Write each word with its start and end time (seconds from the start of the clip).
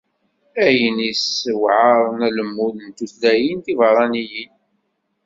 Ayen 0.65 0.97
yessewεaren 1.07 2.19
alemmud 2.27 2.75
n 2.85 2.89
tutlayin 2.97 3.59
tibeṛṛaniyin. 3.65 4.53